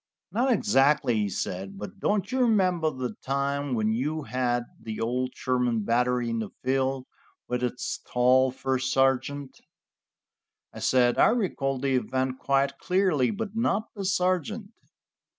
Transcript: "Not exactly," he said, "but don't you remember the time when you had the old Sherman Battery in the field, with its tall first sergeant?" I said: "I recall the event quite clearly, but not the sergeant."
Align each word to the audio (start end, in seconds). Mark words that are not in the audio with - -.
"Not 0.31 0.51
exactly," 0.51 1.13
he 1.13 1.29
said, 1.29 1.77
"but 1.77 1.99
don't 1.99 2.31
you 2.31 2.39
remember 2.39 2.89
the 2.89 3.13
time 3.23 3.75
when 3.75 3.93
you 3.93 4.23
had 4.23 4.63
the 4.81 4.99
old 4.99 5.29
Sherman 5.35 5.83
Battery 5.83 6.27
in 6.31 6.39
the 6.39 6.49
field, 6.63 7.05
with 7.47 7.61
its 7.61 7.99
tall 8.11 8.49
first 8.49 8.91
sergeant?" 8.91 9.59
I 10.73 10.79
said: 10.79 11.19
"I 11.19 11.27
recall 11.27 11.77
the 11.77 11.93
event 11.97 12.39
quite 12.39 12.79
clearly, 12.79 13.29
but 13.29 13.55
not 13.55 13.89
the 13.93 14.03
sergeant." 14.03 14.71